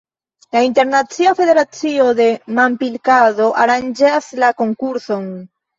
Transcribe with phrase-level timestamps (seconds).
[0.55, 2.27] La Internacia Federacio de
[2.59, 5.35] Manpilkado aranĝas la konkurson.